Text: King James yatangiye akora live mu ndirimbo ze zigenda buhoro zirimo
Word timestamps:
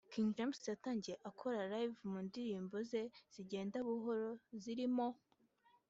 King 0.13 0.27
James 0.35 0.61
yatangiye 0.71 1.15
akora 1.29 1.61
live 1.73 1.95
mu 2.09 2.17
ndirimbo 2.27 2.75
ze 2.89 3.01
zigenda 3.33 3.77
buhoro 3.87 4.29
zirimo 4.61 5.07